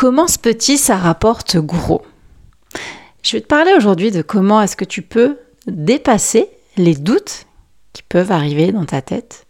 Comment 0.00 0.28
ce 0.28 0.38
petit, 0.38 0.78
ça 0.78 0.96
rapporte 0.96 1.58
gros? 1.58 2.00
Je 3.22 3.36
vais 3.36 3.42
te 3.42 3.46
parler 3.46 3.74
aujourd'hui 3.76 4.10
de 4.10 4.22
comment 4.22 4.62
est-ce 4.62 4.74
que 4.74 4.86
tu 4.86 5.02
peux 5.02 5.36
dépasser 5.66 6.48
les 6.78 6.94
doutes 6.94 7.44
qui 7.92 8.02
peuvent 8.02 8.32
arriver 8.32 8.72
dans 8.72 8.86
ta 8.86 9.02
tête 9.02 9.46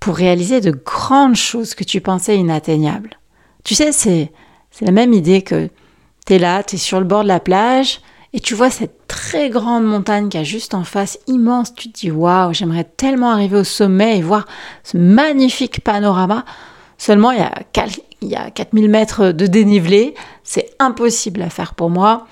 pour 0.00 0.16
réaliser 0.16 0.60
de 0.60 0.72
grandes 0.72 1.36
choses 1.36 1.76
que 1.76 1.84
tu 1.84 2.00
pensais 2.00 2.36
inatteignables. 2.36 3.20
Tu 3.62 3.76
sais, 3.76 3.92
c'est, 3.92 4.32
la 4.80 4.90
même 4.90 5.12
idée 5.12 5.42
que 5.42 5.68
tu 6.26 6.34
es 6.34 6.38
là, 6.40 6.64
tu 6.64 6.74
es 6.74 6.78
sur 6.78 6.98
le 6.98 7.06
bord 7.06 7.22
de 7.22 7.28
la 7.28 7.38
plage 7.38 8.00
et 8.32 8.40
tu 8.40 8.54
vois 8.54 8.70
cette 8.70 9.06
très 9.06 9.48
grande 9.48 9.84
montagne 9.84 10.28
qui 10.28 10.38
a 10.38 10.42
juste 10.42 10.74
en 10.74 10.82
face, 10.82 11.20
immense. 11.28 11.72
Tu 11.72 11.92
te 11.92 12.00
dis, 12.00 12.10
waouh, 12.10 12.52
j'aimerais 12.52 12.82
tellement 12.82 13.30
arriver 13.30 13.58
au 13.58 13.64
sommet 13.64 14.18
et 14.18 14.22
voir 14.22 14.44
ce 14.82 14.96
magnifique 14.96 15.84
panorama. 15.84 16.44
Seulement, 16.98 17.30
il 17.30 17.38
y 17.38 17.42
a, 17.42 17.52
il 18.20 18.28
y 18.28 18.36
a 18.36 18.50
4000 18.50 18.90
mètres 18.90 19.30
de 19.30 19.46
dénivelé. 19.46 20.14
C'est 20.44 20.70
impossible 20.78 21.40
à 21.42 21.50
faire 21.50 21.74
pour 21.74 21.88
moi. 21.88 22.26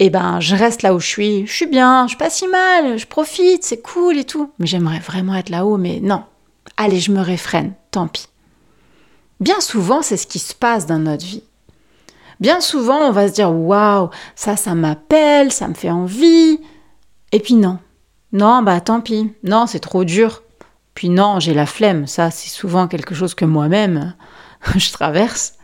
Et 0.00 0.06
eh 0.06 0.10
ben, 0.10 0.40
je 0.40 0.56
reste 0.56 0.82
là 0.82 0.94
où 0.94 0.98
je 0.98 1.06
suis. 1.06 1.46
Je 1.46 1.52
suis 1.52 1.66
bien, 1.66 2.04
je 2.06 2.10
suis 2.10 2.18
pas 2.18 2.30
si 2.30 2.48
mal, 2.48 2.98
je 2.98 3.06
profite, 3.06 3.62
c'est 3.62 3.80
cool 3.80 4.18
et 4.18 4.24
tout. 4.24 4.50
Mais 4.58 4.66
j'aimerais 4.66 4.98
vraiment 4.98 5.34
être 5.34 5.50
là-haut, 5.50 5.76
mais 5.76 6.00
non. 6.02 6.24
Allez, 6.76 6.98
je 6.98 7.12
me 7.12 7.20
réfrène, 7.20 7.74
tant 7.92 8.08
pis. 8.08 8.26
Bien 9.38 9.60
souvent, 9.60 10.02
c'est 10.02 10.16
ce 10.16 10.26
qui 10.26 10.40
se 10.40 10.54
passe 10.54 10.86
dans 10.86 10.98
notre 10.98 11.24
vie. 11.24 11.44
Bien 12.40 12.60
souvent, 12.60 12.98
on 13.02 13.12
va 13.12 13.28
se 13.28 13.34
dire 13.34 13.52
waouh, 13.52 14.10
ça, 14.34 14.56
ça 14.56 14.74
m'appelle, 14.74 15.52
ça 15.52 15.68
me 15.68 15.74
fait 15.74 15.90
envie. 15.90 16.58
Et 17.30 17.38
puis 17.38 17.54
non. 17.54 17.78
Non, 18.32 18.62
bah 18.62 18.80
tant 18.80 19.00
pis. 19.00 19.32
Non, 19.44 19.66
c'est 19.66 19.80
trop 19.80 20.04
dur. 20.04 20.42
Puis 20.94 21.08
non, 21.08 21.40
j'ai 21.40 21.54
la 21.54 21.66
flemme. 21.66 22.06
Ça, 22.06 22.30
c'est 22.30 22.48
souvent 22.48 22.88
quelque 22.88 23.14
chose 23.14 23.34
que 23.34 23.44
moi-même, 23.44 24.14
je 24.76 24.92
traverse. 24.92 25.54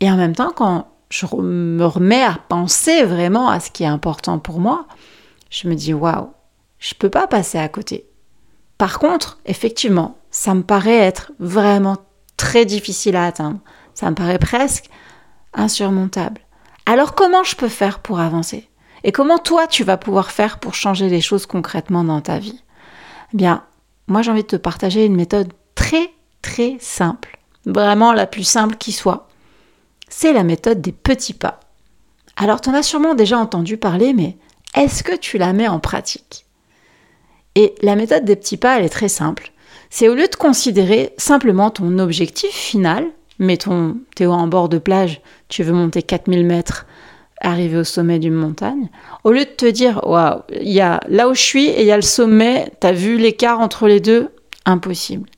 Et 0.00 0.10
en 0.10 0.16
même 0.16 0.34
temps, 0.34 0.52
quand 0.54 0.88
je 1.10 1.26
me 1.36 1.84
remets 1.84 2.22
à 2.22 2.38
penser 2.48 3.04
vraiment 3.04 3.48
à 3.48 3.60
ce 3.60 3.70
qui 3.70 3.84
est 3.84 3.88
important 3.88 4.38
pour 4.38 4.60
moi, 4.60 4.86
je 5.50 5.68
me 5.68 5.74
dis 5.74 5.94
waouh, 5.94 6.30
je 6.78 6.94
peux 6.94 7.10
pas 7.10 7.26
passer 7.26 7.58
à 7.58 7.68
côté. 7.68 8.06
Par 8.76 8.98
contre, 8.98 9.38
effectivement, 9.46 10.18
ça 10.30 10.54
me 10.54 10.62
paraît 10.62 10.98
être 10.98 11.32
vraiment 11.38 11.96
très 12.36 12.64
difficile 12.64 13.16
à 13.16 13.24
atteindre. 13.24 13.58
Ça 13.94 14.08
me 14.10 14.14
paraît 14.14 14.38
presque 14.38 14.88
insurmontable. 15.54 16.40
Alors 16.86 17.14
comment 17.14 17.42
je 17.42 17.56
peux 17.56 17.68
faire 17.68 17.98
pour 17.98 18.20
avancer? 18.20 18.68
Et 19.04 19.12
comment 19.12 19.38
toi 19.38 19.66
tu 19.66 19.84
vas 19.84 19.96
pouvoir 19.96 20.30
faire 20.30 20.58
pour 20.58 20.74
changer 20.74 21.08
les 21.08 21.20
choses 21.20 21.46
concrètement 21.46 22.04
dans 22.04 22.20
ta 22.20 22.38
vie? 22.38 22.62
Eh 23.34 23.36
bien, 23.36 23.64
moi 24.08 24.22
j'ai 24.22 24.30
envie 24.30 24.42
de 24.42 24.48
te 24.48 24.56
partager 24.56 25.04
une 25.04 25.16
méthode 25.16 25.52
très 25.74 26.10
très 26.42 26.76
simple, 26.80 27.38
vraiment 27.66 28.12
la 28.12 28.26
plus 28.26 28.44
simple 28.44 28.76
qui 28.76 28.92
soit. 28.92 29.28
C'est 30.08 30.32
la 30.32 30.44
méthode 30.44 30.80
des 30.80 30.92
petits 30.92 31.34
pas. 31.34 31.60
Alors 32.36 32.60
tu 32.60 32.70
en 32.70 32.74
as 32.74 32.82
sûrement 32.82 33.14
déjà 33.14 33.38
entendu 33.38 33.76
parler, 33.76 34.12
mais 34.12 34.36
est-ce 34.74 35.02
que 35.02 35.16
tu 35.16 35.38
la 35.38 35.52
mets 35.52 35.68
en 35.68 35.80
pratique? 35.80 36.46
Et 37.54 37.74
la 37.82 37.96
méthode 37.96 38.24
des 38.24 38.36
petits 38.36 38.56
pas, 38.56 38.78
elle 38.78 38.84
est 38.84 38.90
très 38.90 39.08
simple. 39.08 39.52
C'est 39.90 40.08
au 40.08 40.14
lieu 40.14 40.28
de 40.28 40.36
considérer 40.36 41.12
simplement 41.16 41.70
ton 41.70 41.98
objectif 41.98 42.50
final, 42.50 43.06
mettons, 43.38 43.96
tu 44.16 44.24
es 44.24 44.26
en 44.26 44.46
bord 44.46 44.68
de 44.68 44.78
plage, 44.78 45.20
tu 45.48 45.62
veux 45.62 45.72
monter 45.72 46.02
4000 46.02 46.44
mètres, 46.44 46.86
arriver 47.40 47.78
au 47.78 47.84
sommet 47.84 48.18
d'une 48.18 48.34
montagne, 48.34 48.88
au 49.24 49.32
lieu 49.32 49.44
de 49.44 49.50
te 49.50 49.66
dire, 49.66 50.00
waouh, 50.04 50.42
il 50.60 50.72
y 50.72 50.80
a 50.80 51.00
là 51.08 51.28
où 51.28 51.34
je 51.34 51.42
suis 51.42 51.66
et 51.66 51.82
il 51.82 51.86
y 51.86 51.92
a 51.92 51.96
le 51.96 52.02
sommet, 52.02 52.72
tu 52.80 52.86
as 52.86 52.92
vu 52.92 53.16
l'écart 53.16 53.60
entre 53.60 53.86
les 53.88 54.00
deux? 54.00 54.28
Impossible. 54.64 55.28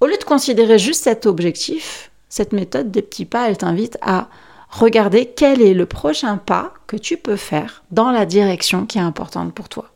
Au 0.00 0.06
lieu 0.06 0.16
de 0.18 0.24
considérer 0.24 0.78
juste 0.78 1.04
cet 1.04 1.26
objectif, 1.26 2.10
cette 2.28 2.52
méthode 2.52 2.90
des 2.90 3.02
petits 3.02 3.24
pas, 3.24 3.48
elle 3.48 3.56
t'invite 3.56 3.96
à 4.02 4.28
regarder 4.68 5.26
quel 5.26 5.62
est 5.62 5.74
le 5.74 5.86
prochain 5.86 6.36
pas 6.36 6.74
que 6.86 6.96
tu 6.96 7.16
peux 7.16 7.36
faire 7.36 7.82
dans 7.90 8.10
la 8.10 8.26
direction 8.26 8.84
qui 8.84 8.98
est 8.98 9.02
importante 9.02 9.54
pour 9.54 9.68
toi. 9.68 9.90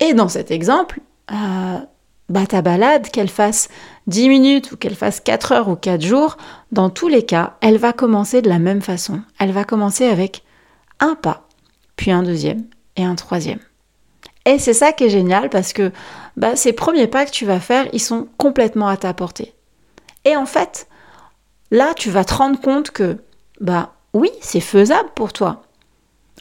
Et 0.00 0.14
dans 0.14 0.28
cet 0.28 0.50
exemple, 0.50 1.00
euh, 1.30 1.78
bah, 2.28 2.46
ta 2.46 2.62
balade, 2.62 3.10
qu'elle 3.10 3.28
fasse 3.28 3.68
10 4.06 4.28
minutes 4.28 4.72
ou 4.72 4.76
qu'elle 4.76 4.94
fasse 4.94 5.20
4 5.20 5.52
heures 5.52 5.68
ou 5.68 5.76
4 5.76 6.02
jours, 6.02 6.36
dans 6.70 6.90
tous 6.90 7.08
les 7.08 7.24
cas, 7.24 7.56
elle 7.60 7.78
va 7.78 7.92
commencer 7.92 8.42
de 8.42 8.48
la 8.48 8.58
même 8.58 8.82
façon. 8.82 9.20
Elle 9.38 9.52
va 9.52 9.64
commencer 9.64 10.06
avec 10.06 10.42
un 11.00 11.14
pas, 11.14 11.48
puis 11.96 12.10
un 12.10 12.22
deuxième 12.22 12.64
et 12.96 13.04
un 13.04 13.14
troisième. 13.14 13.60
Et 14.44 14.58
c'est 14.58 14.74
ça 14.74 14.92
qui 14.92 15.04
est 15.04 15.10
génial 15.10 15.50
parce 15.50 15.72
que 15.72 15.92
bah, 16.36 16.56
ces 16.56 16.72
premiers 16.72 17.06
pas 17.06 17.26
que 17.26 17.30
tu 17.30 17.44
vas 17.44 17.60
faire, 17.60 17.86
ils 17.92 18.00
sont 18.00 18.28
complètement 18.38 18.88
à 18.88 18.96
ta 18.96 19.12
portée. 19.14 19.54
Et 20.24 20.36
en 20.36 20.46
fait, 20.46 20.88
là, 21.70 21.94
tu 21.94 22.10
vas 22.10 22.24
te 22.24 22.34
rendre 22.34 22.60
compte 22.60 22.90
que, 22.90 23.18
bah 23.60 23.94
oui, 24.14 24.30
c'est 24.40 24.60
faisable 24.60 25.10
pour 25.14 25.32
toi. 25.32 25.62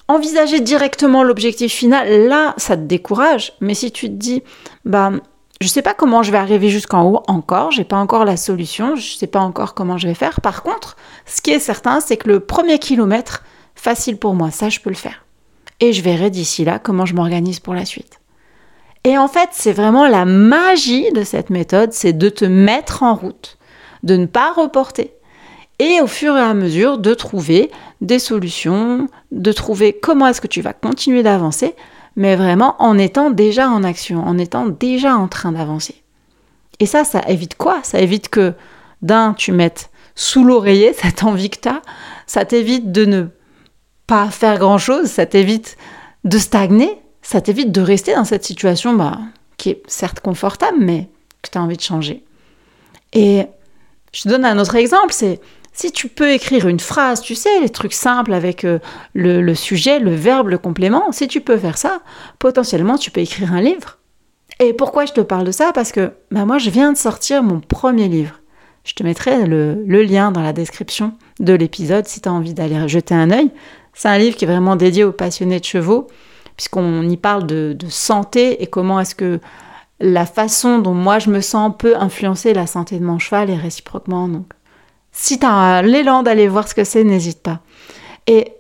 Envisager 0.08 0.60
directement 0.60 1.24
l'objectif 1.24 1.74
final, 1.74 2.28
là, 2.28 2.54
ça 2.58 2.76
te 2.76 2.82
décourage. 2.82 3.54
Mais 3.62 3.74
si 3.74 3.92
tu 3.92 4.08
te 4.08 4.14
dis, 4.14 4.44
bah 4.84 5.12
je 5.62 5.68
ne 5.68 5.70
sais 5.70 5.84
pas 5.84 5.94
comment 5.94 6.24
je 6.24 6.32
vais 6.32 6.40
arriver 6.40 6.70
jusqu'en 6.70 7.06
haut 7.06 7.22
encore, 7.28 7.70
j'ai 7.72 7.84
pas 7.84 7.98
encore 7.98 8.26
la 8.26 8.36
solution, 8.36 8.96
je 8.96 9.14
ne 9.14 9.18
sais 9.18 9.28
pas 9.28 9.40
encore 9.40 9.76
comment 9.76 9.98
je 10.00 10.08
vais 10.08 10.16
faire. 10.16 10.42
Par 10.42 10.64
contre, 10.64 10.98
ce 11.28 11.40
qui 11.40 11.52
est 11.52 11.60
certain, 11.60 12.00
c'est 12.00 12.18
que 12.18 12.28
le 12.28 12.40
premier 12.40 12.80
kilomètre, 12.80 13.44
facile 13.76 14.18
pour 14.18 14.34
moi, 14.34 14.50
ça 14.50 14.70
je 14.70 14.80
peux 14.80 14.90
le 14.90 14.96
faire. 14.96 15.24
Et 15.80 15.94
je 15.94 16.02
verrai 16.02 16.32
d'ici 16.32 16.66
là 16.66 16.80
comment 16.80 17.06
je 17.06 17.14
m'organise 17.14 17.60
pour 17.60 17.76
la 17.76 17.86
suite. 17.86 18.20
Et 19.04 19.20
en 19.20 19.28
fait, 19.28 19.50
c'est 19.52 19.72
vraiment 19.72 20.08
la 20.08 20.26
magie 20.26 21.12
de 21.12 21.24
cette 21.24 21.52
méthode, 21.52 21.94
c'est 21.94 22.14
de 22.14 22.30
te 22.30 22.46
mettre 22.46 23.04
en 23.04 23.14
route, 23.14 23.60
de 24.02 24.16
ne 24.16 24.26
pas 24.26 24.54
reporter. 24.54 25.14
Et 25.78 26.02
au 26.02 26.08
fur 26.08 26.36
et 26.38 26.42
à 26.42 26.56
mesure 26.56 26.98
de 26.98 27.14
trouver 27.14 27.70
des 28.02 28.20
solutions, 28.20 29.08
de 29.32 29.52
trouver 29.52 29.94
comment 29.94 30.28
est-ce 30.28 30.42
que 30.42 30.48
tu 30.48 30.62
vas 30.62 30.74
continuer 30.74 31.22
d'avancer 31.22 31.76
mais 32.16 32.36
vraiment 32.36 32.76
en 32.80 32.98
étant 32.98 33.30
déjà 33.30 33.70
en 33.70 33.84
action, 33.84 34.26
en 34.26 34.38
étant 34.38 34.68
déjà 34.68 35.16
en 35.16 35.28
train 35.28 35.52
d'avancer. 35.52 36.04
Et 36.80 36.86
ça, 36.86 37.04
ça 37.04 37.22
évite 37.28 37.56
quoi? 37.56 37.80
Ça 37.84 38.00
évite 38.00 38.30
que 38.30 38.54
d'un, 39.02 39.34
tu 39.34 39.52
mettes 39.52 39.92
sous 40.16 40.44
l'oreiller 40.44 40.94
cette 40.98 41.24
envie 41.24 41.50
que 41.50 41.60
tu 41.60 41.70
as, 41.70 41.82
ça 42.28 42.46
t'évite 42.46 42.92
de 42.92 43.06
ne 43.06 43.26
pas 44.08 44.30
faire 44.30 44.58
grand-chose, 44.60 45.08
ça 45.08 45.26
t'évite 45.26 45.78
de 46.24 46.38
stagner, 46.38 47.02
ça 47.22 47.42
t'évite 47.42 47.72
de 47.72 47.82
rester 47.82 48.14
dans 48.16 48.26
cette 48.26 48.44
situation 48.44 48.94
bah, 48.94 49.20
qui 49.58 49.70
est 49.70 49.84
certes 49.88 50.20
confortable, 50.20 50.78
mais 50.80 51.10
que 51.42 51.50
tu 51.50 51.58
as 51.58 51.62
envie 51.62 51.78
de 51.78 51.82
changer. 51.82 52.24
Et 53.14 53.46
je 54.14 54.24
te 54.24 54.30
donne 54.30 54.46
un 54.46 54.60
autre 54.60 54.76
exemple, 54.76 55.14
c'est 55.14 55.40
si 55.74 55.92
tu 55.92 56.08
peux 56.10 56.32
écrire 56.32 56.68
une 56.68 56.80
phrase, 56.80 57.22
tu 57.22 57.36
sais, 57.36 57.62
les 57.62 57.70
trucs 57.70 57.94
simples 57.94 58.34
avec 58.34 58.66
euh, 58.66 58.80
le, 59.14 59.54
sujet, 59.56 60.00
le 60.00 60.14
verbe, 60.14 60.50
le 60.50 60.58
complément, 60.58 61.12
si 61.12 61.28
tu 61.28 61.42
peux 61.42 61.58
faire 61.58 61.78
ça, 61.78 62.02
potentiellement 62.40 62.98
tu 62.98 63.12
peux 63.12 63.22
écrire 63.22 63.54
un 63.54 63.62
livre. 63.62 63.98
Et 64.60 64.74
pourquoi 64.74 65.06
je 65.06 65.14
te 65.14 65.22
parle 65.22 65.46
de 65.46 65.52
ça? 65.52 65.72
Parce 65.74 65.92
que 65.92 66.12
bah, 66.30 66.46
moi, 66.46 66.58
je 66.58 66.70
viens 66.70 66.92
de 66.92 66.98
sortir 66.98 67.42
mon 67.42 67.62
premier 67.62 68.08
livre. 68.10 68.42
Je 68.84 68.94
te 68.94 69.04
mettrai 69.04 69.46
le, 69.46 69.84
lien 69.86 70.32
dans 70.32 70.42
la 70.42 70.54
description 70.54 71.14
de 71.40 71.54
l'épisode 71.54 72.06
si 72.06 72.20
tu 72.20 72.28
as 72.28 72.34
envie 72.34 72.54
d'aller 72.54 72.88
jeter 72.88 73.14
un 73.14 73.32
œil. 73.32 73.52
C'est 73.94 74.10
un 74.10 74.18
livre 74.18 74.36
qui 74.36 74.46
est 74.46 74.48
vraiment 74.48 74.76
dédié 74.76 75.04
aux 75.04 75.12
passionnés 75.12 75.60
de 75.60 75.66
chevaux, 75.66 76.08
puisqu'on 76.58 77.08
y 77.10 77.18
parle 77.18 77.46
de, 77.46 77.76
de 77.78 77.90
santé 77.90 78.62
et 78.62 78.68
comment 78.68 79.00
est-ce 79.00 79.16
que 79.16 79.40
la 80.00 80.26
façon 80.26 80.80
dont 80.80 80.94
moi 80.94 81.20
je 81.20 81.30
me 81.30 81.42
sens 81.42 81.72
peut 81.78 81.96
influencer 81.96 82.54
la 82.54 82.66
santé 82.68 83.00
de 83.00 83.06
mon 83.06 83.20
cheval 83.20 83.50
et 83.50 83.56
réciproquement. 83.56 84.28
Donc 84.28 84.48
si 85.12 85.40
tu 85.40 85.46
as 85.46 85.82
l'élan 85.82 86.24
d'aller 86.24 86.48
voir 86.48 86.68
ce 86.68 86.76
que 86.76 86.84
c'est, 86.84 87.04
n'hésite 87.04 87.42
pas. 87.42 87.60
Et 88.28 88.54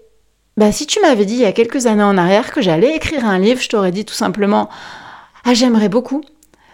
bah, 0.57 0.71
si 0.71 0.85
tu 0.85 0.99
m'avais 1.01 1.25
dit 1.25 1.35
il 1.35 1.41
y 1.41 1.45
a 1.45 1.53
quelques 1.53 1.87
années 1.87 2.03
en 2.03 2.17
arrière 2.17 2.51
que 2.51 2.61
j'allais 2.61 2.95
écrire 2.95 3.25
un 3.25 3.39
livre, 3.39 3.61
je 3.61 3.69
t'aurais 3.69 3.91
dit 3.91 4.05
tout 4.05 4.13
simplement 4.13 4.69
Ah, 5.43 5.53
j'aimerais 5.53 5.89
beaucoup. 5.89 6.21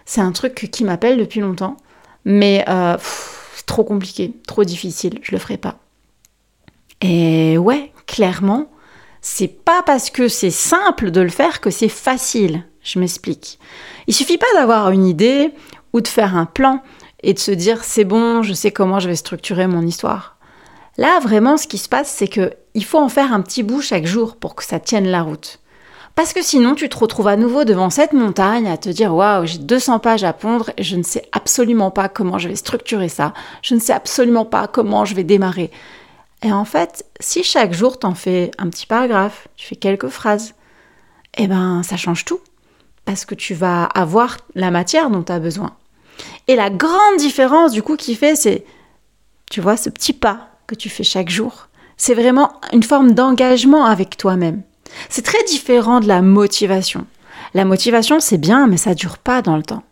C'est 0.05 0.21
un 0.21 0.31
truc 0.31 0.69
qui 0.71 0.83
m'appelle 0.83 1.17
depuis 1.17 1.41
longtemps, 1.41 1.77
mais 2.25 2.63
euh, 2.69 2.97
c'est 3.55 3.65
trop 3.65 3.83
compliqué, 3.83 4.33
trop 4.47 4.63
difficile, 4.63 5.19
je 5.21 5.31
le 5.31 5.37
ferai 5.37 5.57
pas. 5.57 5.75
Et 7.01 7.57
ouais, 7.57 7.91
clairement, 8.07 8.69
c'est 9.21 9.47
pas 9.47 9.83
parce 9.83 10.09
que 10.09 10.27
c'est 10.27 10.51
simple 10.51 11.11
de 11.11 11.21
le 11.21 11.29
faire 11.29 11.61
que 11.61 11.69
c'est 11.69 11.89
facile. 11.89 12.63
Je 12.81 12.99
m'explique. 12.99 13.59
Il 14.07 14.13
suffit 14.13 14.37
pas 14.37 14.47
d'avoir 14.55 14.89
une 14.91 15.05
idée 15.05 15.51
ou 15.93 16.01
de 16.01 16.07
faire 16.07 16.35
un 16.35 16.45
plan 16.45 16.81
et 17.23 17.33
de 17.33 17.39
se 17.39 17.51
dire 17.51 17.83
c'est 17.83 18.05
bon, 18.05 18.43
je 18.43 18.53
sais 18.53 18.71
comment 18.71 18.99
je 18.99 19.09
vais 19.09 19.15
structurer 19.15 19.67
mon 19.67 19.85
histoire. 19.85 20.37
Là, 20.97 21.19
vraiment, 21.19 21.57
ce 21.57 21.67
qui 21.67 21.77
se 21.77 21.89
passe, 21.89 22.09
c'est 22.09 22.27
que 22.27 22.53
il 22.73 22.83
faut 22.83 22.99
en 22.99 23.09
faire 23.09 23.33
un 23.33 23.41
petit 23.41 23.63
bout 23.63 23.81
chaque 23.81 24.05
jour 24.05 24.35
pour 24.35 24.55
que 24.55 24.63
ça 24.63 24.79
tienne 24.79 25.07
la 25.07 25.21
route. 25.21 25.59
Parce 26.15 26.33
que 26.33 26.41
sinon, 26.41 26.73
tu 26.73 26.89
te 26.89 26.97
retrouves 26.97 27.27
à 27.27 27.35
nouveau 27.35 27.63
devant 27.63 27.91
cette 27.91 28.13
montagne 28.13 28.67
à 28.67 28.77
te 28.77 28.89
dire 28.89 29.13
waouh, 29.13 29.45
j'ai 29.45 29.59
200 29.59 29.99
pages 29.99 30.23
à 30.23 30.33
pondre 30.33 30.71
et 30.75 30.83
je 30.83 30.95
ne 30.95 31.03
sais 31.03 31.21
absolument 31.31 31.91
pas 31.91 32.09
comment 32.09 32.39
je 32.39 32.49
vais 32.49 32.55
structurer 32.55 33.09
ça. 33.09 33.33
Je 33.61 33.75
ne 33.75 33.79
sais 33.79 33.93
absolument 33.93 34.45
pas 34.45 34.67
comment 34.67 35.05
je 35.05 35.13
vais 35.13 35.23
démarrer. 35.23 35.69
Et 36.41 36.51
en 36.51 36.65
fait, 36.65 37.05
si 37.19 37.43
chaque 37.43 37.73
jour 37.73 37.99
t'en 37.99 38.15
fais 38.15 38.49
un 38.57 38.69
petit 38.69 38.87
paragraphe, 38.87 39.47
tu 39.55 39.67
fais 39.67 39.75
quelques 39.75 40.07
phrases, 40.07 40.55
eh 41.37 41.47
ben 41.47 41.83
ça 41.83 41.97
change 41.97 42.25
tout. 42.25 42.39
Parce 43.05 43.23
que 43.25 43.35
tu 43.35 43.53
vas 43.53 43.85
avoir 43.85 44.37
la 44.55 44.71
matière 44.71 45.11
dont 45.11 45.21
tu 45.21 45.31
as 45.31 45.39
besoin. 45.39 45.75
Et 46.47 46.55
la 46.55 46.69
grande 46.69 47.17
différence 47.17 47.71
du 47.71 47.81
coup 47.81 47.95
qui 47.95 48.15
fait, 48.15 48.35
c'est, 48.35 48.65
tu 49.49 49.61
vois, 49.61 49.77
ce 49.77 49.89
petit 49.89 50.13
pas 50.13 50.49
que 50.67 50.75
tu 50.75 50.89
fais 50.89 51.03
chaque 51.03 51.29
jour. 51.29 51.67
C'est 51.97 52.13
vraiment 52.13 52.53
une 52.73 52.83
forme 52.83 53.13
d'engagement 53.13 53.85
avec 53.85 54.17
toi-même. 54.17 54.61
C'est 55.09 55.25
très 55.25 55.43
différent 55.45 55.99
de 55.99 56.07
la 56.07 56.21
motivation. 56.21 57.05
La 57.53 57.65
motivation, 57.65 58.19
c'est 58.19 58.37
bien, 58.37 58.67
mais 58.67 58.77
ça 58.77 58.93
dure 58.93 59.17
pas 59.17 59.41
dans 59.41 59.57
le 59.57 59.63
temps. 59.63 59.83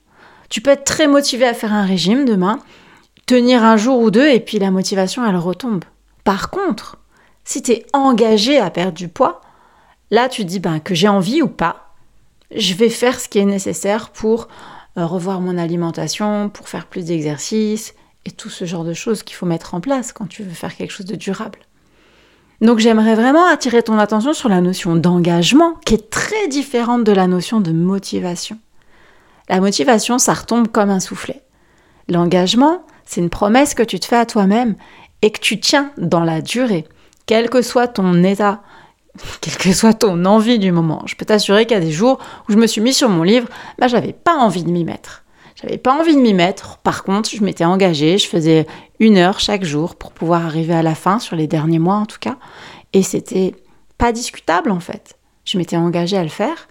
Tu 0.50 0.62
peux 0.62 0.72
être 0.72 0.84
très 0.84 1.08
motivé 1.08 1.46
à 1.46 1.54
faire 1.54 1.74
un 1.74 1.86
régime 1.86 2.26
demain, 2.26 2.60
tenir 3.26 3.64
un 3.64 3.78
jour 3.78 4.00
ou 4.00 4.12
deux, 4.12 4.28
et 4.28 4.40
puis 4.40 4.60
la 4.60 4.72
motivation, 4.72 5.26
elle 5.28 5.38
retombe. 5.38 5.84
Par 6.24 6.50
contre, 6.50 6.98
si 7.44 7.62
tu 7.62 7.72
es 7.72 7.86
engagé 7.94 8.60
à 8.60 8.70
perdre 8.70 8.98
du 8.98 9.08
poids, 9.08 9.42
là, 10.12 10.30
tu 10.30 10.44
te 10.44 10.48
dis 10.48 10.60
ben, 10.60 10.80
que 10.80 10.96
j'ai 10.96 11.08
envie 11.08 11.42
ou 11.42 11.48
pas, 11.48 11.94
je 12.56 12.74
vais 12.74 12.90
faire 12.90 13.20
ce 13.20 13.28
qui 13.28 13.40
est 13.40 13.46
nécessaire 13.46 14.10
pour 14.10 14.48
revoir 15.04 15.42
mon 15.42 15.58
alimentation, 15.58 16.50
pour 16.50 16.70
faire 16.70 16.86
plus 16.86 17.06
d'exercice, 17.06 17.94
et 18.26 18.32
tout 18.32 18.50
ce 18.50 18.66
genre 18.66 18.84
de 18.84 18.94
choses 18.94 19.24
qu'il 19.24 19.36
faut 19.36 19.46
mettre 19.46 19.74
en 19.74 19.82
place 19.82 20.14
quand 20.14 20.28
tu 20.28 20.44
veux 20.44 20.54
faire 20.54 20.76
quelque 20.76 20.92
chose 20.92 21.06
de 21.06 21.16
durable. 21.16 21.60
Donc 22.62 22.80
j'aimerais 22.80 23.16
vraiment 23.16 23.46
attirer 23.46 23.84
ton 23.84 23.98
attention 23.98 24.34
sur 24.34 24.50
la 24.50 24.62
notion 24.62 24.96
d'engagement 24.96 25.74
qui 25.86 25.96
est 25.96 26.10
très 26.10 26.48
différente 26.48 27.04
de 27.04 27.12
la 27.12 27.28
notion 27.28 27.60
de 27.60 27.72
motivation. 27.72 28.58
La 29.50 29.60
motivation, 29.60 30.18
ça 30.18 30.34
retombe 30.34 30.70
comme 30.70 30.90
un 30.90 31.00
soufflet. 31.00 31.44
L'engagement, 32.08 32.84
c'est 33.06 33.22
une 33.22 33.30
promesse 33.30 33.74
que 33.74 33.84
tu 33.84 34.00
te 34.00 34.06
fais 34.06 34.16
à 34.16 34.26
toi-même 34.26 34.76
et 35.22 35.32
que 35.32 35.40
tu 35.40 35.60
tiens 35.60 35.92
dans 35.98 36.24
la 36.24 36.42
durée, 36.42 36.86
quel 37.26 37.50
que 37.50 37.62
soit 37.62 37.88
ton 37.88 38.24
état, 38.24 38.62
quelle 39.42 39.58
que 39.58 39.74
soit 39.74 39.94
ton 39.94 40.26
envie 40.26 40.60
du 40.60 40.72
moment. 40.72 41.04
Je 41.06 41.16
peux 41.16 41.26
t'assurer 41.26 41.66
qu'il 41.66 41.76
y 41.76 41.80
a 41.80 41.84
des 41.84 41.92
jours 41.92 42.20
où 42.48 42.52
je 42.52 42.58
me 42.58 42.68
suis 42.68 42.82
mis 42.82 42.94
sur 42.94 43.10
mon 43.10 43.24
livre, 43.24 43.48
bah 43.80 43.88
j'avais 43.88 44.14
pas 44.14 44.36
envie 44.36 44.64
de 44.64 44.72
m'y 44.72 44.84
mettre. 44.84 45.24
J'avais 45.56 45.78
pas 45.78 45.98
envie 45.98 46.16
de 46.16 46.22
m'y 46.22 46.34
mettre. 46.34 46.78
Par 46.80 47.04
contre, 47.04 47.30
je 47.30 47.44
m'étais 47.44 47.64
engagée, 47.64 48.18
je 48.18 48.28
faisais 48.28 48.68
une 49.00 49.18
heure 49.18 49.40
chaque 49.40 49.64
jour 49.64 49.96
pour 49.96 50.12
pouvoir 50.12 50.46
arriver 50.46 50.74
à 50.74 50.84
la 50.84 50.96
fin, 50.96 51.20
sur 51.20 51.36
les 51.36 51.48
derniers 51.48 51.80
mois 51.80 51.96
en 51.96 52.06
tout 52.06 52.20
cas. 52.20 52.38
Et 52.94 53.04
c'était 53.04 53.56
pas 53.98 54.12
discutable 54.12 54.72
en 54.72 54.82
fait. 54.82 55.18
Je 55.46 55.58
m'étais 55.58 55.78
engagée 55.78 56.18
à 56.18 56.24
le 56.24 56.30
faire. 56.30 56.68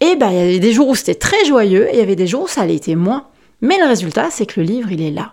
Et 0.00 0.16
ben, 0.16 0.30
il 0.30 0.36
y 0.36 0.40
avait 0.40 0.58
des 0.58 0.72
jours 0.72 0.88
où 0.88 0.94
c'était 0.94 1.14
très 1.14 1.44
joyeux 1.44 1.88
et 1.88 1.94
il 1.94 1.98
y 1.98 2.02
avait 2.02 2.16
des 2.16 2.26
jours 2.26 2.44
où 2.44 2.48
ça 2.48 2.66
l'était 2.66 2.94
moins. 2.94 3.26
Mais 3.60 3.78
le 3.78 3.86
résultat, 3.86 4.30
c'est 4.30 4.46
que 4.46 4.60
le 4.60 4.66
livre, 4.66 4.90
il 4.90 5.02
est 5.02 5.10
là. 5.10 5.32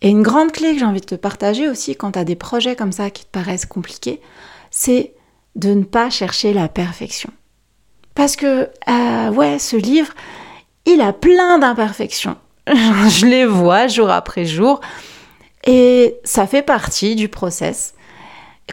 Et 0.00 0.08
une 0.08 0.22
grande 0.22 0.52
clé 0.52 0.72
que 0.72 0.78
j'ai 0.78 0.84
envie 0.84 1.00
de 1.00 1.06
te 1.06 1.14
partager 1.14 1.68
aussi 1.68 1.94
quand 1.94 2.12
tu 2.12 2.18
as 2.18 2.24
des 2.24 2.36
projets 2.36 2.76
comme 2.76 2.92
ça 2.92 3.10
qui 3.10 3.24
te 3.24 3.30
paraissent 3.30 3.66
compliqués, 3.66 4.20
c'est 4.70 5.14
de 5.56 5.70
ne 5.70 5.84
pas 5.84 6.10
chercher 6.10 6.52
la 6.52 6.68
perfection. 6.68 7.30
Parce 8.14 8.36
que, 8.36 8.68
euh, 8.88 9.30
ouais, 9.30 9.58
ce 9.58 9.76
livre, 9.76 10.12
il 10.86 11.00
a 11.00 11.12
plein 11.12 11.58
d'imperfections. 11.58 12.36
Je 12.66 13.26
les 13.26 13.44
vois 13.44 13.88
jour 13.88 14.10
après 14.10 14.44
jour. 14.44 14.80
Et 15.66 16.16
ça 16.24 16.46
fait 16.46 16.62
partie 16.62 17.16
du 17.16 17.28
process. 17.28 17.94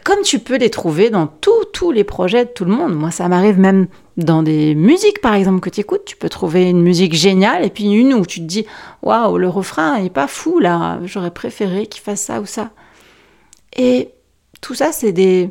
Comme 0.04 0.22
tu 0.22 0.38
peux 0.38 0.56
les 0.56 0.70
trouver 0.70 1.10
dans 1.10 1.26
tous 1.26 1.90
les 1.90 2.04
projets 2.04 2.44
de 2.44 2.50
tout 2.50 2.64
le 2.64 2.72
monde. 2.72 2.94
Moi, 2.94 3.10
ça 3.10 3.28
m'arrive 3.28 3.58
même 3.58 3.88
dans 4.16 4.42
des 4.42 4.74
musiques, 4.74 5.20
par 5.20 5.34
exemple, 5.34 5.60
que 5.60 5.70
tu 5.70 5.80
écoutes. 5.80 6.04
Tu 6.04 6.16
peux 6.16 6.28
trouver 6.28 6.70
une 6.70 6.80
musique 6.80 7.14
géniale 7.14 7.64
et 7.64 7.70
puis 7.70 7.90
une 7.90 8.14
où 8.14 8.24
tu 8.24 8.40
te 8.40 8.44
dis 8.44 8.66
Waouh, 9.02 9.36
le 9.36 9.48
refrain 9.48 10.00
n'est 10.00 10.10
pas 10.10 10.28
fou 10.28 10.60
là. 10.60 10.98
J'aurais 11.04 11.30
préféré 11.30 11.86
qu'il 11.86 12.02
fasse 12.02 12.22
ça 12.22 12.40
ou 12.40 12.46
ça. 12.46 12.70
Et 13.76 14.10
tout 14.60 14.74
ça, 14.74 14.92
c'est 14.92 15.12
des, 15.12 15.50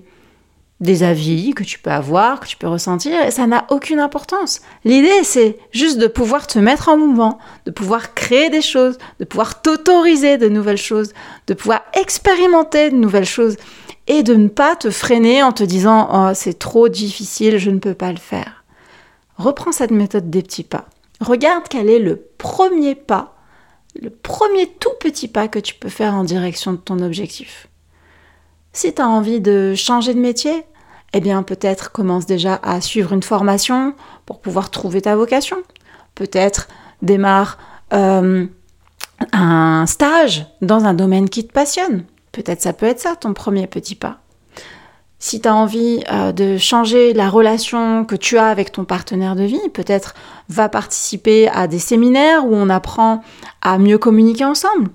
des 0.82 1.04
avis 1.04 1.54
que 1.54 1.64
tu 1.64 1.80
peux 1.80 1.92
avoir, 1.92 2.40
que 2.40 2.48
tu 2.48 2.58
peux 2.58 2.68
ressentir, 2.68 3.22
et 3.24 3.32
ça 3.32 3.48
n'a 3.48 3.66
aucune 3.70 4.00
importance. 4.00 4.62
L'idée, 4.84 5.24
c'est 5.24 5.58
juste 5.72 6.00
de 6.00 6.08
pouvoir 6.08 6.48
te 6.48 6.60
mettre 6.60 6.90
en 6.90 6.98
mouvement, 6.98 7.38
de 7.66 7.72
pouvoir 7.72 8.16
créer 8.16 8.50
des 8.50 8.64
choses, 8.64 8.98
de 9.20 9.26
pouvoir 9.26 9.62
t'autoriser 9.62 10.38
de 10.38 10.50
nouvelles 10.50 10.78
choses, 10.78 11.14
de 11.48 11.54
pouvoir 11.54 11.84
expérimenter 11.94 12.90
de 12.90 12.96
nouvelles 12.96 13.26
choses, 13.26 13.58
et 14.08 14.24
de 14.24 14.34
ne 14.34 14.48
pas 14.48 14.76
te 14.76 14.90
freiner 14.90 15.44
en 15.44 15.52
te 15.52 15.64
disant 15.64 16.10
oh, 16.12 16.34
c'est 16.34 16.58
trop 16.58 16.90
difficile, 16.90 17.60
je 17.60 17.70
ne 17.70 17.80
peux 17.80 17.94
pas 17.94 18.12
le 18.12 18.18
faire. 18.18 18.66
Reprends 19.38 19.72
cette 19.72 19.92
méthode 19.92 20.30
des 20.30 20.42
petits 20.42 20.64
pas. 20.64 20.88
Regarde 21.22 21.66
quel 21.70 21.90
est 21.90 22.00
le 22.00 22.16
premier 22.38 22.96
pas, 22.96 23.36
le 24.02 24.10
premier 24.10 24.68
tout 24.68 24.94
petit 25.00 25.28
pas 25.28 25.48
que 25.48 25.60
tu 25.60 25.76
peux 25.76 25.90
faire 25.90 26.16
en 26.16 26.24
direction 26.24 26.74
de 26.74 26.78
ton 26.78 27.00
objectif. 27.00 27.68
Si 28.74 28.94
tu 28.94 29.02
as 29.02 29.08
envie 29.08 29.42
de 29.42 29.76
changer 29.76 30.14
de 30.14 30.20
métier, 30.20 30.64
eh 31.14 31.20
bien 31.20 31.44
peut-être 31.44 31.92
commence 31.92 32.26
déjà 32.26 32.60
à 32.64 32.82
suivre 32.82 33.14
une 33.14 33.24
formation 33.24 33.94
pour 34.26 34.40
pouvoir 34.40 34.70
trouver 34.72 35.02
ta 35.02 35.16
vocation. 35.16 35.58
Peut-être 36.16 36.68
démarre 37.02 37.58
euh, 37.94 38.46
un 39.34 39.86
stage 39.86 40.46
dans 40.62 40.86
un 40.86 40.94
domaine 40.94 41.30
qui 41.30 41.46
te 41.46 41.52
passionne. 41.52 42.06
Peut-être 42.32 42.62
ça 42.62 42.74
peut 42.74 42.86
être 42.86 43.00
ça 43.00 43.16
ton 43.16 43.34
premier 43.34 43.68
petit 43.68 43.96
pas. 43.96 44.20
Si 45.20 45.40
tu 45.40 45.48
as 45.48 45.54
envie 45.54 46.04
euh, 46.12 46.32
de 46.32 46.58
changer 46.58 47.14
la 47.14 47.30
relation 47.30 48.06
que 48.06 48.16
tu 48.16 48.38
as 48.38 48.48
avec 48.48 48.72
ton 48.72 48.86
partenaire 48.86 49.36
de 49.36 49.44
vie, 49.44 49.70
peut-être 49.72 50.16
va 50.50 50.68
participer 50.68 51.48
à 51.50 51.68
des 51.68 51.78
séminaires 51.78 52.46
où 52.48 52.56
on 52.56 52.70
apprend 52.70 53.22
à 53.62 53.78
mieux 53.78 54.00
communiquer 54.00 54.46
ensemble. 54.46 54.90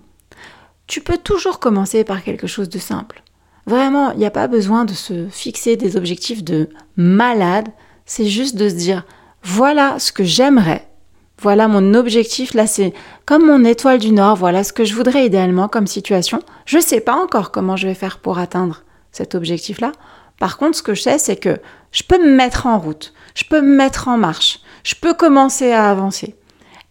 Tu 0.88 1.00
peux 1.00 1.18
toujours 1.18 1.60
commencer 1.60 2.02
par 2.02 2.24
quelque 2.24 2.48
chose 2.48 2.68
de 2.68 2.78
simple. 2.78 3.22
Vraiment, 3.66 4.12
il 4.12 4.18
n'y 4.18 4.26
a 4.26 4.30
pas 4.30 4.46
besoin 4.46 4.84
de 4.84 4.92
se 4.92 5.26
fixer 5.28 5.76
des 5.76 5.96
objectifs 5.96 6.44
de 6.44 6.68
malade. 6.96 7.68
C'est 8.04 8.26
juste 8.26 8.56
de 8.56 8.68
se 8.68 8.74
dire, 8.74 9.04
voilà 9.42 9.98
ce 9.98 10.12
que 10.12 10.24
j'aimerais. 10.24 10.88
Voilà 11.42 11.68
mon 11.68 11.94
objectif. 11.94 12.54
Là, 12.54 12.66
c'est 12.66 12.94
comme 13.26 13.44
mon 13.44 13.64
étoile 13.64 13.98
du 13.98 14.12
Nord. 14.12 14.36
Voilà 14.36 14.64
ce 14.64 14.72
que 14.72 14.84
je 14.84 14.94
voudrais 14.94 15.26
idéalement 15.26 15.68
comme 15.68 15.86
situation. 15.86 16.40
Je 16.64 16.76
ne 16.76 16.82
sais 16.82 17.00
pas 17.00 17.16
encore 17.16 17.50
comment 17.50 17.76
je 17.76 17.88
vais 17.88 17.94
faire 17.94 18.18
pour 18.18 18.38
atteindre 18.38 18.84
cet 19.10 19.34
objectif-là. 19.34 19.92
Par 20.38 20.58
contre, 20.58 20.76
ce 20.76 20.82
que 20.82 20.94
je 20.94 21.02
sais, 21.02 21.18
c'est 21.18 21.36
que 21.36 21.58
je 21.90 22.02
peux 22.04 22.18
me 22.18 22.34
mettre 22.34 22.66
en 22.66 22.78
route. 22.78 23.12
Je 23.34 23.44
peux 23.44 23.60
me 23.60 23.76
mettre 23.76 24.08
en 24.08 24.16
marche. 24.16 24.60
Je 24.84 24.94
peux 24.94 25.14
commencer 25.14 25.72
à 25.72 25.90
avancer. 25.90 26.36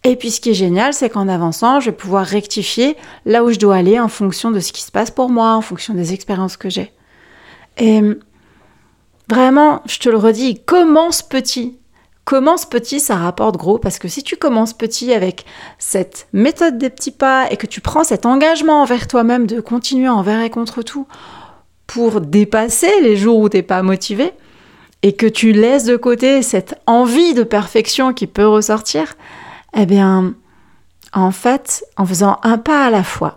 Et 0.06 0.14
puis 0.14 0.30
ce 0.30 0.40
qui 0.40 0.50
est 0.50 0.54
génial, 0.54 0.94
c'est 0.94 1.10
qu'en 1.10 1.26
avançant, 1.26 1.80
je 1.80 1.86
vais 1.90 1.96
pouvoir 1.96 2.24
rectifier 2.24 2.96
là 3.24 3.42
où 3.42 3.50
je 3.50 3.58
dois 3.58 3.74
aller 3.74 3.98
en 3.98 4.06
fonction 4.06 4.52
de 4.52 4.60
ce 4.60 4.72
qui 4.72 4.82
se 4.82 4.92
passe 4.92 5.10
pour 5.10 5.28
moi, 5.30 5.54
en 5.54 5.60
fonction 5.60 5.94
des 5.94 6.12
expériences 6.12 6.56
que 6.56 6.70
j'ai. 6.70 6.92
Et 7.76 8.00
vraiment, 9.28 9.82
je 9.86 9.98
te 9.98 10.08
le 10.08 10.16
redis, 10.16 10.62
commence 10.64 11.22
petit. 11.22 11.80
Commence 12.24 12.66
petit, 12.66 13.00
ça 13.00 13.16
rapporte 13.16 13.56
gros, 13.56 13.78
parce 13.78 13.98
que 13.98 14.06
si 14.06 14.22
tu 14.22 14.36
commences 14.36 14.74
petit 14.74 15.12
avec 15.12 15.44
cette 15.78 16.28
méthode 16.32 16.78
des 16.78 16.90
petits 16.90 17.10
pas 17.10 17.50
et 17.50 17.56
que 17.56 17.66
tu 17.66 17.80
prends 17.80 18.04
cet 18.04 18.26
engagement 18.26 18.82
envers 18.82 19.08
toi-même 19.08 19.48
de 19.48 19.60
continuer 19.60 20.08
envers 20.08 20.40
et 20.40 20.50
contre 20.50 20.82
tout 20.82 21.08
pour 21.88 22.20
dépasser 22.20 23.00
les 23.02 23.16
jours 23.16 23.40
où 23.40 23.48
tu 23.48 23.56
n'es 23.56 23.64
pas 23.64 23.82
motivé, 23.82 24.30
et 25.02 25.14
que 25.14 25.26
tu 25.26 25.50
laisses 25.50 25.84
de 25.84 25.96
côté 25.96 26.42
cette 26.42 26.80
envie 26.86 27.34
de 27.34 27.42
perfection 27.42 28.12
qui 28.12 28.28
peut 28.28 28.46
ressortir, 28.46 29.16
eh 29.74 29.86
bien, 29.86 30.34
en 31.12 31.30
fait, 31.30 31.84
en 31.96 32.06
faisant 32.06 32.38
un 32.42 32.58
pas 32.58 32.86
à 32.86 32.90
la 32.90 33.04
fois, 33.04 33.36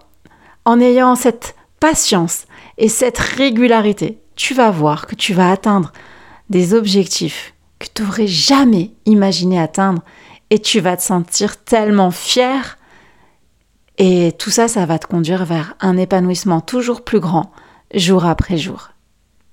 en 0.65 0.79
ayant 0.79 1.15
cette 1.15 1.55
patience 1.79 2.45
et 2.77 2.89
cette 2.89 3.17
régularité, 3.17 4.21
tu 4.35 4.53
vas 4.53 4.71
voir 4.71 5.07
que 5.07 5.15
tu 5.15 5.33
vas 5.33 5.51
atteindre 5.51 5.91
des 6.49 6.73
objectifs 6.73 7.53
que 7.79 7.87
tu 7.93 8.03
n'aurais 8.03 8.27
jamais 8.27 8.91
imaginé 9.05 9.59
atteindre 9.59 10.03
et 10.49 10.59
tu 10.59 10.79
vas 10.79 10.97
te 10.97 11.01
sentir 11.01 11.63
tellement 11.63 12.11
fier 12.11 12.77
et 13.97 14.33
tout 14.37 14.49
ça, 14.49 14.67
ça 14.67 14.85
va 14.85 14.97
te 14.97 15.07
conduire 15.07 15.45
vers 15.45 15.75
un 15.81 15.97
épanouissement 15.97 16.61
toujours 16.61 17.03
plus 17.03 17.19
grand 17.19 17.51
jour 17.93 18.25
après 18.25 18.57
jour. 18.57 18.91